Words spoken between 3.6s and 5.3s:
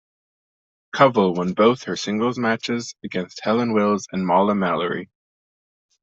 Wills and Molla Mallory.